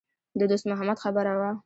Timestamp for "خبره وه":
1.03-1.51